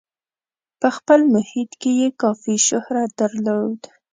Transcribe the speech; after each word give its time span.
په 0.79 0.87
خپل 0.97 1.19
محیط 1.35 1.71
کې 1.81 1.91
یې 1.99 2.09
کافي 2.21 2.55
شهرت 2.67 3.09
درلود. 3.21 3.79